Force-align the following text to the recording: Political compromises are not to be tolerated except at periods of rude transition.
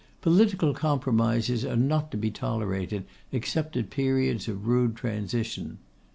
Political 0.21 0.73
compromises 0.73 1.63
are 1.63 1.75
not 1.75 2.09
to 2.09 2.17
be 2.17 2.31
tolerated 2.31 3.05
except 3.31 3.77
at 3.77 3.91
periods 3.91 4.47
of 4.47 4.65
rude 4.65 4.95
transition. 4.95 5.77